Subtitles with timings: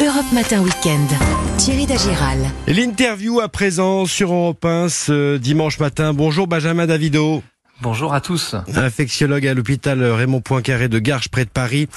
[0.00, 1.08] Europe Matin Weekend.
[1.56, 2.38] Thierry Dagiral.
[2.68, 6.14] L'interview à présent sur Europe 1 ce dimanche matin.
[6.14, 7.42] Bonjour Benjamin Davido.
[7.80, 8.54] Bonjour à tous.
[8.76, 11.88] Infectiologue à l'hôpital Raymond Poincaré de Garches près de Paris.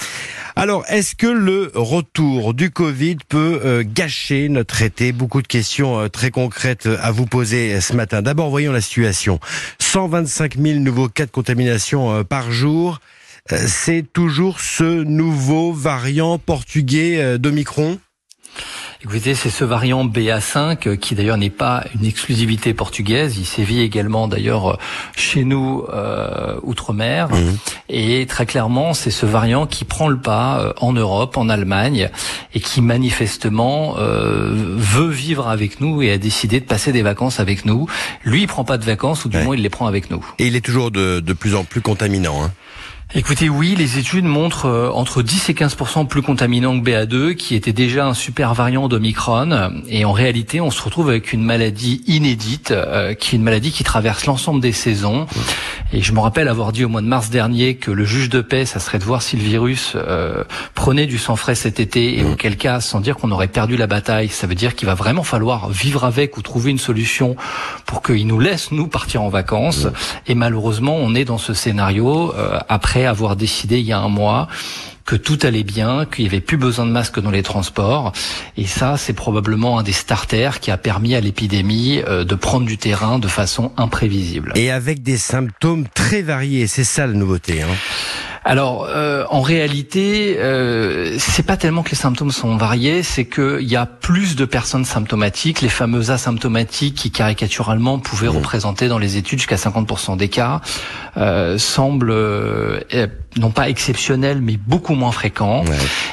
[0.56, 5.12] Alors, est-ce que le retour du Covid peut euh, gâcher notre été?
[5.12, 8.20] Beaucoup de questions euh, très concrètes à vous poser ce matin.
[8.20, 9.38] D'abord, voyons la situation.
[9.78, 13.00] 125 000 nouveaux cas de contamination euh, par jour.
[13.48, 17.98] C'est toujours ce nouveau variant portugais d'Omicron
[19.04, 23.36] Écoutez, c'est ce variant BA5 euh, qui d'ailleurs n'est pas une exclusivité portugaise.
[23.36, 24.76] Il sévit également d'ailleurs euh,
[25.16, 27.28] chez nous euh, outre-mer.
[27.30, 27.56] Mhm.
[27.88, 32.10] Et très clairement, c'est ce variant qui prend le pas euh, en Europe, en Allemagne,
[32.54, 37.40] et qui manifestement euh, veut vivre avec nous et a décidé de passer des vacances
[37.40, 37.88] avec nous.
[38.22, 40.24] Lui, il prend pas de vacances, ou du moins il les prend avec nous.
[40.38, 42.44] Et il est toujours de, de plus en plus contaminant.
[42.44, 42.52] Hein.
[43.14, 47.54] Écoutez, oui, les études montrent euh, entre 10 et 15% plus contaminant que BA2, qui
[47.54, 49.82] était déjà un super variant d'Omicron.
[49.86, 53.70] Et en réalité, on se retrouve avec une maladie inédite, euh, qui est une maladie
[53.70, 55.26] qui traverse l'ensemble des saisons.
[55.92, 58.40] Et je me rappelle avoir dit au mois de mars dernier que le juge de
[58.40, 60.42] paix, ça serait de voir si le virus euh,
[60.74, 63.86] prenait du sang frais cet été, et auquel cas, sans dire qu'on aurait perdu la
[63.86, 67.36] bataille, ça veut dire qu'il va vraiment falloir vivre avec ou trouver une solution
[67.84, 69.86] pour qu'il nous laisse, nous, partir en vacances.
[70.26, 72.32] Et malheureusement, on est dans ce scénario
[72.68, 74.48] après avoir décidé il y a un mois
[75.04, 78.12] que tout allait bien, qu'il n'y avait plus besoin de masques dans les transports.
[78.56, 82.66] Et ça, c'est probablement un des starters qui a permis à l'épidémie euh, de prendre
[82.66, 84.52] du terrain de façon imprévisible.
[84.54, 87.62] Et avec des symptômes très variés, c'est ça la nouveauté.
[87.62, 87.74] Hein
[88.44, 93.68] alors, euh, en réalité, euh, c'est pas tellement que les symptômes sont variés, c'est qu'il
[93.68, 95.60] y a plus de personnes symptomatiques.
[95.60, 98.36] Les fameux asymptomatiques qui caricaturalement pouvaient mmh.
[98.36, 100.60] représenter dans les études jusqu'à 50% des cas
[101.16, 102.80] euh, semblent euh,
[103.36, 105.64] non pas exceptionnels, mais beaucoup moins fréquents.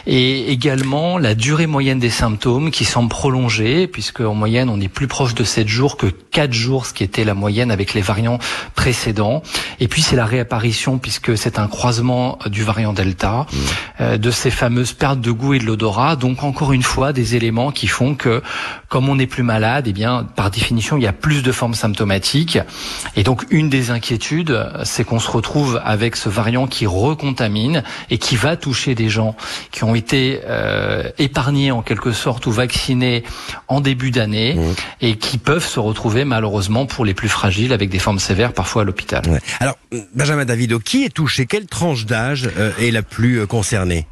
[0.08, 4.88] Et également la durée moyenne des symptômes qui semble prolongée, puisque en moyenne on est
[4.88, 8.02] plus proche de 7 jours que 4 jours, ce qui était la moyenne avec les
[8.02, 8.40] variants
[8.76, 9.44] précédents.
[9.80, 13.58] Et puis c'est la réapparition, puisque c'est un croisement du variant Delta, mmh.
[14.02, 16.16] euh, de ces fameuses pertes de goût et de l'odorat.
[16.16, 18.42] Donc encore une fois, des éléments qui font que,
[18.88, 21.74] comme on n'est plus malade, eh bien par définition il y a plus de formes
[21.74, 22.60] symptomatiques.
[23.16, 28.18] Et donc une des inquiétudes, c'est qu'on se retrouve avec ce variant qui recontamine et
[28.18, 29.36] qui va toucher des gens
[29.72, 33.24] qui ont été euh, épargnés en quelque sorte ou vaccinés
[33.68, 34.76] en début d'année mmh.
[35.02, 38.84] et qui peuvent se retrouver malheureusement pour les plus fragiles avec des formes sévères parfois
[38.84, 39.24] à l'hôpital.
[39.60, 39.78] Alors
[40.14, 41.46] Benjamin Davido, qui est touché?
[41.46, 44.08] Quelle tranche d'âge euh, est la plus euh, concernée?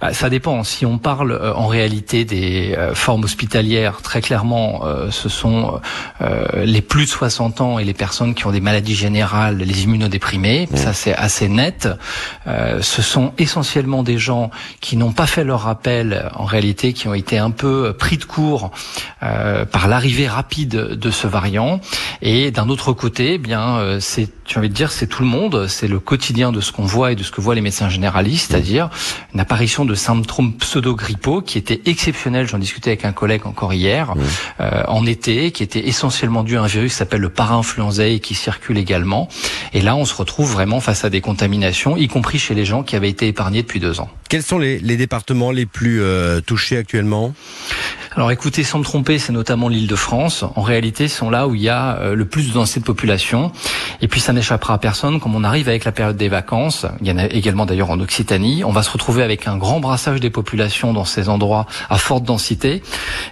[0.00, 0.64] Bah, ça dépend.
[0.64, 5.80] Si on parle euh, en réalité des euh, formes hospitalières, très clairement, euh, ce sont
[6.54, 10.68] les plus de 60 ans et les personnes qui ont des maladies générales, les immunodéprimés.
[10.70, 10.76] Mmh.
[10.76, 11.88] Ça, c'est assez net.
[12.46, 14.50] ce sont essentiellement des gens
[14.80, 18.24] qui n'ont pas fait leur rappel, en réalité, qui ont été un peu pris de
[18.24, 18.70] court
[19.20, 21.80] par l'arrivée rapide de ce variant.
[22.20, 25.66] Et d'un autre côté, eh bien, c'est, j'ai envie de dire, c'est tout le monde.
[25.66, 28.50] C'est le quotidien de ce qu'on voit et de ce que voient les médecins généralistes,
[28.50, 28.90] c'est-à-dire
[29.34, 32.46] une apparition de symptômes pseudo-grippaux qui était exceptionnel.
[32.46, 34.14] J'en discutais avec un collègue encore hier,
[34.60, 38.20] euh, en été, qui était essentiellement dû à un virus qui s'appelle le para-influenzae et
[38.20, 39.28] qui circule également.
[39.72, 42.82] Et là, on se retrouve vraiment face à des contaminations, y compris chez les gens
[42.82, 44.10] qui avaient été épargnés depuis deux ans.
[44.28, 47.34] Quels sont les, départements les plus euh, touchés actuellement?
[48.14, 50.44] Alors écoutez, sans me tromper, c'est notamment l'île de France.
[50.54, 52.84] En réalité, ce sont là où il y a euh, le plus de densité de
[52.84, 53.52] population.
[54.02, 57.06] Et puis ça n'échappera à personne, comme on arrive avec la période des vacances, il
[57.06, 60.20] y en a également d'ailleurs en Occitanie, on va se retrouver avec un grand brassage
[60.20, 62.82] des populations dans ces endroits à forte densité.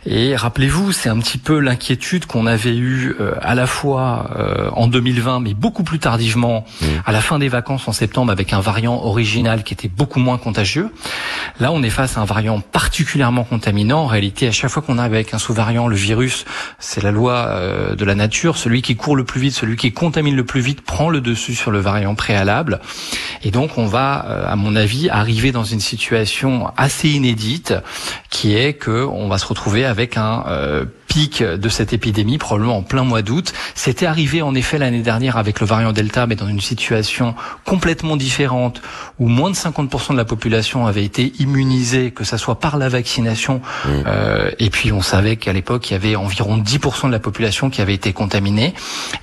[0.07, 4.71] Et rappelez-vous, c'est un petit peu l'inquiétude qu'on avait eue euh, à la fois euh,
[4.73, 6.87] en 2020, mais beaucoup plus tardivement, mmh.
[7.05, 10.39] à la fin des vacances en septembre, avec un variant original qui était beaucoup moins
[10.39, 10.89] contagieux.
[11.59, 14.01] Là, on est face à un variant particulièrement contaminant.
[14.05, 16.45] En réalité, à chaque fois qu'on arrive avec un sous-variant, le virus,
[16.79, 19.93] c'est la loi euh, de la nature, celui qui court le plus vite, celui qui
[19.93, 22.81] contamine le plus vite prend le dessus sur le variant préalable.
[23.43, 27.75] Et donc on va, euh, à mon avis, arriver dans une situation assez inédite,
[28.31, 32.79] qui est que on va se retrouver avec un euh, pic de cette épidémie, probablement
[32.79, 33.53] en plein mois d'août.
[33.75, 37.35] C'était arrivé en effet l'année dernière avec le variant Delta, mais dans une situation
[37.65, 38.81] complètement différente,
[39.19, 42.89] où moins de 50% de la population avait été immunisée, que ça soit par la
[42.89, 43.89] vaccination, mmh.
[44.07, 47.71] euh, et puis on savait qu'à l'époque, il y avait environ 10% de la population
[47.71, 48.73] qui avait été contaminée.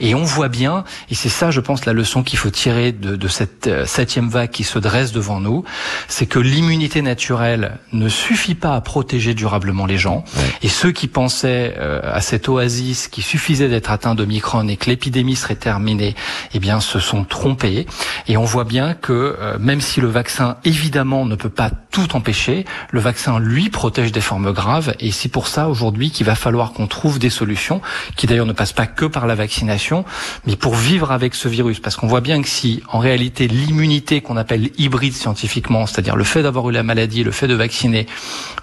[0.01, 3.15] Et on voit bien, et c'est ça, je pense, la leçon qu'il faut tirer de,
[3.15, 5.63] de cette euh, septième vague qui se dresse devant nous,
[6.09, 10.25] c'est que l'immunité naturelle ne suffit pas à protéger durablement les gens.
[10.61, 14.89] Et ceux qui pensaient à cette oasis qu'il suffisait d'être atteint de Micron et que
[14.89, 16.15] l'épidémie serait terminée,
[16.53, 17.85] eh bien, se sont trompés.
[18.27, 22.65] Et on voit bien que même si le vaccin évidemment ne peut pas tout empêcher,
[22.91, 24.94] le vaccin lui protège des formes graves.
[25.00, 27.81] Et c'est pour ça aujourd'hui qu'il va falloir qu'on trouve des solutions,
[28.15, 30.06] qui d'ailleurs ne passent pas que par la vaccination,
[30.45, 31.80] mais pour vivre avec ce virus.
[31.80, 36.23] Parce qu'on voit bien que si en réalité l'immunité qu'on appelle hybride scientifiquement, c'est-à-dire le
[36.23, 38.06] fait d'avoir eu la maladie, le fait de vacciner,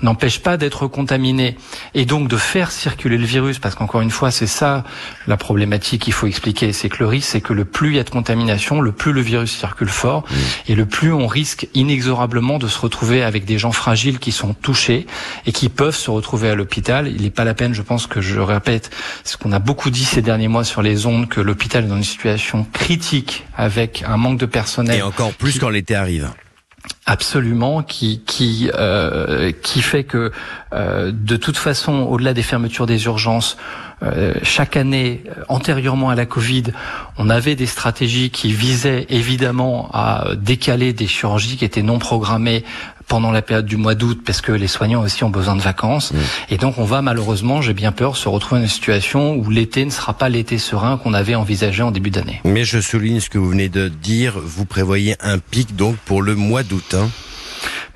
[0.02, 1.56] n'empêche pas d'être contaminé
[1.94, 4.84] et donc de faire circuler le virus, parce qu'encore une fois, c'est ça
[5.26, 7.98] la problématique qu'il faut expliquer, c'est que le risque, c'est que le plus il y
[7.98, 10.34] a de contamination, le plus le virus circule fort, mmh.
[10.70, 14.54] et le plus on risque inexorablement de se retrouver avec des gens fragiles qui sont
[14.54, 15.06] touchés
[15.46, 17.08] et qui peuvent se retrouver à l'hôpital.
[17.08, 18.90] Il n'est pas la peine, je pense que je répète
[19.24, 21.96] ce qu'on a beaucoup dit ces derniers mois sur les ondes, que l'hôpital est dans
[21.96, 24.98] une situation critique avec un manque de personnel.
[24.98, 26.30] Et encore plus quand l'été arrive.
[27.06, 30.32] Absolument, qui qui euh, qui fait que
[30.72, 33.58] euh, de toute façon, au-delà des fermetures des urgences,
[34.02, 36.64] euh, chaque année, antérieurement à la Covid,
[37.18, 42.64] on avait des stratégies qui visaient évidemment à décaler des chirurgies qui étaient non programmées
[43.06, 46.12] pendant la période du mois d'août parce que les soignants aussi ont besoin de vacances.
[46.12, 46.18] Mmh.
[46.50, 49.84] Et donc on va malheureusement, j'ai bien peur, se retrouver dans une situation où l'été
[49.84, 52.40] ne sera pas l'été serein qu'on avait envisagé en début d'année.
[52.44, 56.22] Mais je souligne ce que vous venez de dire, vous prévoyez un pic donc pour
[56.22, 56.94] le mois d'août.
[56.94, 57.08] Hein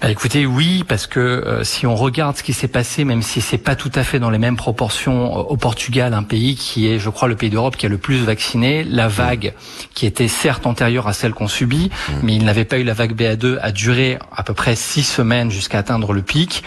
[0.00, 3.40] bah, écoutez, oui, parce que euh, si on regarde ce qui s'est passé, même si
[3.40, 6.86] c'est pas tout à fait dans les mêmes proportions euh, au Portugal, un pays qui
[6.86, 9.54] est, je crois, le pays d'Europe qui a le plus vacciné, la vague
[9.94, 12.12] qui était certes antérieure à celle qu'on subit, mmh.
[12.22, 15.50] mais il n'avait pas eu la vague BA2, a duré à peu près six semaines
[15.50, 16.62] jusqu'à atteindre le pic,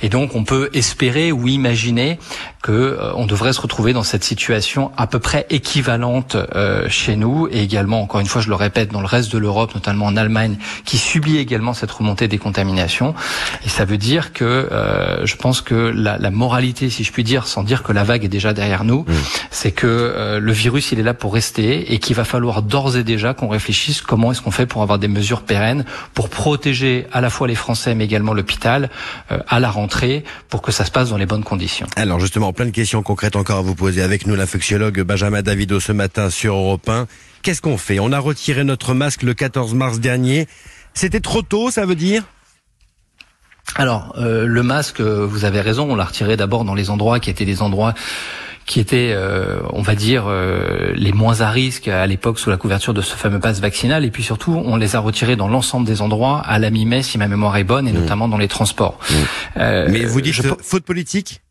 [0.00, 2.20] et donc on peut espérer ou imaginer
[2.62, 6.36] que euh, on devrait se retrouver dans cette situation à peu près équivalente
[6.88, 9.74] chez nous, et également, encore une fois, je le répète, dans le reste de l'Europe,
[9.74, 12.75] notamment en Allemagne, qui subit également cette remontée des contaminations
[13.64, 17.24] et ça veut dire que euh, je pense que la, la, moralité, si je puis
[17.24, 19.14] dire, sans dire que la vague est déjà derrière nous, mm.
[19.50, 22.96] c'est que euh, le virus, il est là pour rester et qu'il va falloir d'ores
[22.96, 25.84] et déjà qu'on réfléchisse comment est-ce qu'on fait pour avoir des mesures pérennes
[26.14, 28.90] pour protéger à la fois les Français mais également l'hôpital
[29.30, 31.86] euh, à la rentrée pour que ça se passe dans les bonnes conditions.
[31.96, 35.80] Alors justement, plein de questions concrètes encore à vous poser avec nous, l'infectiologue Benjamin Davido
[35.80, 37.06] ce matin sur Europe 1.
[37.42, 38.00] Qu'est-ce qu'on fait?
[38.00, 40.48] On a retiré notre masque le 14 mars dernier.
[40.94, 42.24] C'était trop tôt, ça veut dire?
[43.74, 47.20] Alors, euh, le masque, euh, vous avez raison, on l'a retiré d'abord dans les endroits
[47.20, 47.94] qui étaient des endroits
[48.64, 50.24] qui étaient, euh, on va dire,
[50.94, 54.04] les moins à risque à l'époque sous la couverture de ce fameux passe vaccinal.
[54.04, 57.16] Et puis surtout, on les a retirés dans l'ensemble des endroits à la mi-mai, si
[57.16, 58.00] ma mémoire est bonne, et mmh.
[58.00, 58.98] notamment dans les transports.
[59.08, 59.62] Mmh.
[59.88, 61.42] Mais vous dites faute politique?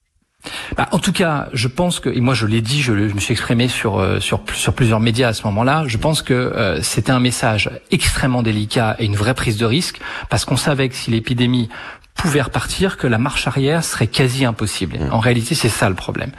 [0.78, 3.34] Bah, en tout cas, je pense que, et moi je l'ai dit, je, me suis
[3.34, 7.12] exprimé sur, euh, sur, sur plusieurs médias à ce moment-là, je pense que euh, c'était
[7.12, 11.12] un message extrêmement délicat et une vraie prise de risque, parce qu'on savait que si
[11.12, 11.70] l'épidémie
[12.16, 14.98] pouvait repartir, que la marche arrière serait quasi impossible.
[14.98, 15.14] Mmh.
[15.14, 16.32] En réalité, c'est ça le problème.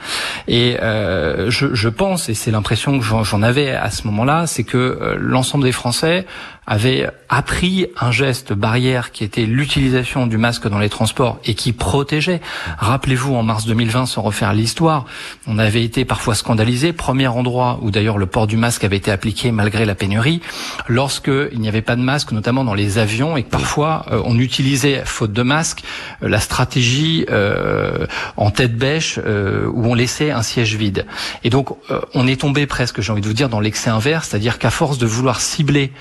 [0.47, 4.63] Et euh, je, je, pense, et c'est l'impression que j'en avais à ce moment-là, c'est
[4.63, 6.25] que l'ensemble des Français
[6.67, 11.71] avait appris un geste barrière qui était l'utilisation du masque dans les transports et qui
[11.71, 12.41] protégeait.
[12.77, 15.05] Rappelez-vous, en mars 2020, sans refaire l'histoire,
[15.47, 16.91] on avait été parfois scandalisé.
[16.91, 20.41] Premier endroit où d'ailleurs le port du masque avait été appliqué malgré la pénurie,
[20.87, 24.21] lorsque il n'y avait pas de masque, notamment dans les avions, et que parfois euh,
[24.25, 25.83] on utilisait, faute de masque,
[26.21, 31.05] euh, la stratégie euh, en tête bêche où on laissait un siège vide.
[31.43, 31.69] Et donc
[32.13, 34.97] on est tombé presque, j'ai envie de vous dire, dans l'excès inverse, c'est-à-dire qu'à force
[34.97, 35.91] de vouloir cibler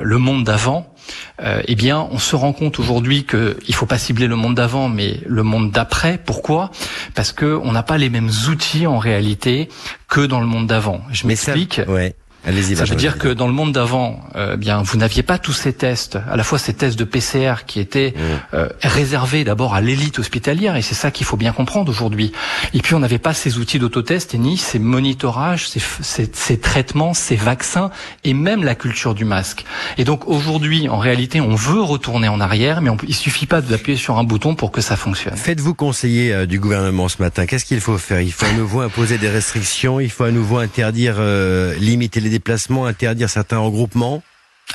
[0.00, 0.94] le monde d'avant,
[1.42, 4.54] euh, eh bien, on se rend compte aujourd'hui qu'il ne faut pas cibler le monde
[4.54, 6.18] d'avant, mais le monde d'après.
[6.18, 6.70] Pourquoi?
[7.14, 9.68] Parce que on n'a pas les mêmes outils en réalité
[10.08, 11.02] que dans le monde d'avant.
[11.10, 11.80] Je m'explique.
[11.88, 12.14] Ouais.
[12.46, 12.76] Allez-y.
[12.76, 15.72] Ça veut dire que dans le monde d'avant, euh, bien, vous n'aviez pas tous ces
[15.72, 18.54] tests, à la fois ces tests de PCR qui étaient mmh.
[18.54, 22.32] euh, réservés d'abord à l'élite hospitalière, et c'est ça qu'il faut bien comprendre aujourd'hui.
[22.74, 26.58] Et puis on n'avait pas ces outils d'autotest et ni ces monitorages, ces, ces, ces,
[26.58, 27.90] traitements, ces vaccins,
[28.24, 29.64] et même la culture du masque.
[29.96, 33.62] Et donc aujourd'hui, en réalité, on veut retourner en arrière, mais on, il suffit pas
[33.62, 35.36] d'appuyer sur un bouton pour que ça fonctionne.
[35.36, 37.46] Faites-vous conseiller euh, du gouvernement ce matin?
[37.46, 38.20] Qu'est-ce qu'il faut faire?
[38.20, 42.33] Il faut à nouveau imposer des restrictions, il faut à nouveau interdire, euh, limiter les
[42.34, 44.22] déplacements, interdire certains regroupements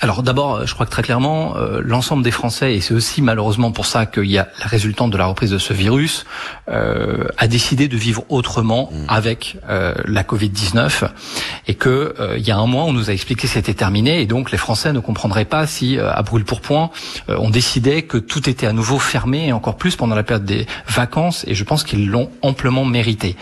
[0.01, 3.71] alors d'abord, je crois que très clairement, euh, l'ensemble des Français, et c'est aussi malheureusement
[3.71, 6.25] pour ça qu'il y a la résultante de la reprise de ce virus,
[6.69, 8.95] euh, a décidé de vivre autrement mmh.
[9.09, 11.09] avec euh, la Covid-19,
[11.67, 14.25] et que il y a un mois, on nous a expliqué que c'était terminé, et
[14.25, 16.89] donc les Français ne comprendraient pas si, à brûle pour point,
[17.27, 20.65] on décidait que tout était à nouveau fermé, et encore plus pendant la période des
[20.87, 23.35] vacances, et je pense qu'ils l'ont amplement mérité.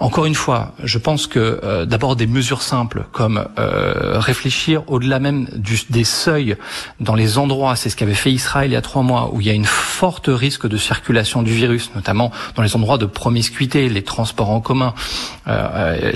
[0.00, 5.76] Encore une fois, je pense que d'abord des mesures simples comme réfléchir au-delà même du
[5.94, 6.56] des seuils
[6.98, 9.46] dans les endroits, c'est ce qu'avait fait Israël il y a trois mois, où il
[9.46, 13.88] y a une forte risque de circulation du virus, notamment dans les endroits de promiscuité,
[13.88, 14.92] les transports en commun,
[15.46, 16.12] euh,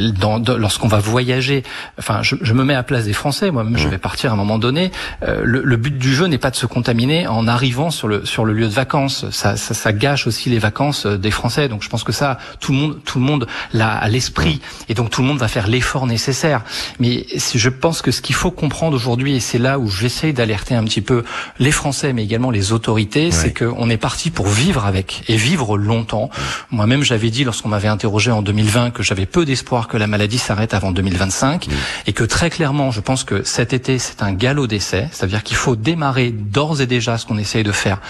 [0.59, 1.63] lorsqu'on va voyager.
[1.99, 3.51] Enfin, je, je, me mets à place des Français.
[3.53, 4.91] Moi-même, je vais partir à un moment donné.
[5.23, 8.25] Euh, le, le, but du jeu n'est pas de se contaminer en arrivant sur le
[8.25, 9.31] sur le lieu de vacances.
[9.31, 11.69] Ça, ça, ça, gâche aussi les vacances euh, des Français.
[11.69, 14.95] Donc, je pense que ça, tout le monde, tout le monde l'a à l'esprit, et
[14.95, 16.65] donc tout le monde va faire l'effort nécessaire.
[16.99, 20.75] Mais je pense que ce qu'il faut comprendre aujourd'hui, et c'est là où j'essaye d'alerter
[20.75, 21.25] un petit peu
[21.59, 25.77] les Français, mais également les autorités, c'est qu'on est parti pour vivre avec et vivre
[25.77, 26.31] longtemps.
[26.71, 30.39] Moi-même, j'avais dit lorsqu'on m'avait interrogé en 2020 que j'avais peu d'espoir que la maladie
[30.39, 31.69] s'arrête avant 2025
[32.07, 35.57] et que très clairement, je pense que cet été, c'est un galop d'essai, c'est-à-dire qu'il
[35.57, 38.01] faut démarrer d'ores et déjà ce qu'on essaye de faire,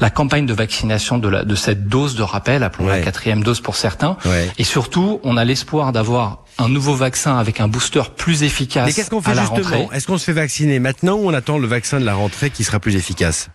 [0.00, 3.60] la campagne de vaccination de, la, de cette dose de rappel, appelons la quatrième dose
[3.60, 4.16] pour certains,
[4.58, 8.86] et surtout, on a l'espoir d'avoir un nouveau vaccin avec un booster plus efficace.
[8.86, 11.66] Mais qu'est-ce qu'on fait justement Est-ce qu'on se fait vacciner maintenant ou on attend le
[11.66, 13.48] vaccin de la rentrée qui sera plus efficace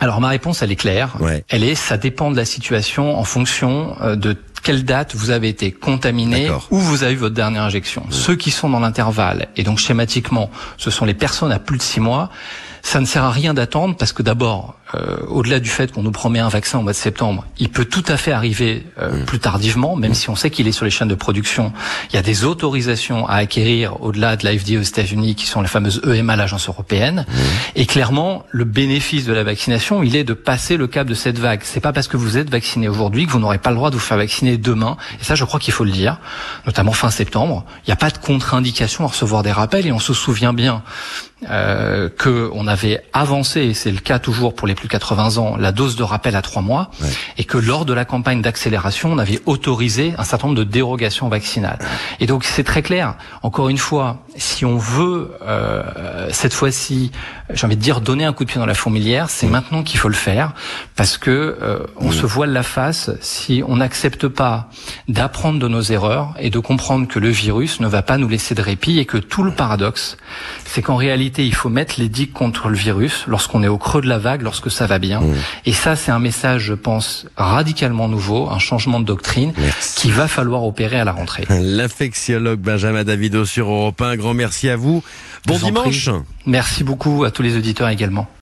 [0.00, 1.16] alors ma réponse, elle est claire.
[1.48, 5.48] Elle est, ça dépend de la situation en fonction euh, de quelle date vous avez
[5.48, 8.04] été contaminé ou vous avez eu votre dernière injection.
[8.10, 11.82] Ceux qui sont dans l'intervalle, et donc schématiquement, ce sont les personnes à plus de
[11.82, 12.30] six mois,
[12.82, 16.10] ça ne sert à rien d'attendre parce que d'abord, euh, au-delà du fait qu'on nous
[16.10, 19.24] promet un vaccin au mois de septembre, il peut tout à fait arriver euh, mm.
[19.24, 20.14] plus tardivement, même mm.
[20.14, 21.72] si on sait qu'il est sur les chaînes de production.
[22.10, 25.62] Il y a des autorisations à acquérir au-delà de la FDA aux États-Unis, qui sont
[25.62, 27.24] les fameuses EMA, l'agence européenne.
[27.26, 27.32] Mm.
[27.76, 31.38] Et clairement, le bénéfice de la vaccination, il est de passer le cap de cette
[31.38, 31.60] vague.
[31.62, 33.94] C'est pas parce que vous êtes vacciné aujourd'hui que vous n'aurez pas le droit de
[33.94, 34.96] vous faire vacciner demain.
[35.20, 36.18] Et ça, je crois qu'il faut le dire,
[36.66, 37.64] notamment fin septembre.
[37.86, 40.82] Il n'y a pas de contre-indication à recevoir des rappels et on se souvient bien
[41.50, 45.38] euh, que on avait avancé, et c'est le cas toujours pour les plus de 80
[45.38, 46.90] ans, la dose de rappel à trois mois,
[47.36, 51.28] et que lors de la campagne d'accélération, on avait autorisé un certain nombre de dérogations
[51.28, 51.78] vaccinales.
[52.20, 53.16] Et donc c'est très clair.
[53.42, 57.10] Encore une fois, si on veut euh, cette fois-ci,
[57.50, 59.98] j'ai envie de dire donner un coup de pied dans la fourmilière, c'est maintenant qu'il
[59.98, 60.52] faut le faire,
[60.94, 64.68] parce que euh, on se voile la face si on n'accepte pas
[65.08, 68.54] d'apprendre de nos erreurs et de comprendre que le virus ne va pas nous laisser
[68.54, 70.16] de répit et que tout le paradoxe,
[70.64, 74.00] c'est qu'en réalité il faut mettre les digues contre le virus lorsqu'on est au creux
[74.00, 75.20] de la vague, lorsque ça va bien.
[75.20, 75.34] Mmh.
[75.66, 79.52] Et ça, c'est un message, je pense, radicalement nouveau, un changement de doctrine
[79.96, 81.46] qui va falloir opérer à la rentrée.
[81.50, 85.02] L'infectiologue Benjamin Davido sur Europe 1, un grand merci à vous.
[85.46, 86.10] Bon dimanche.
[86.46, 88.28] Merci beaucoup à tous les auditeurs également.